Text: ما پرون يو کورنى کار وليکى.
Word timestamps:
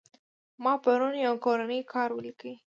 ما 0.63 0.73
پرون 0.83 1.13
يو 1.25 1.33
کورنى 1.45 1.79
کار 1.93 2.09
وليکى. 2.17 2.53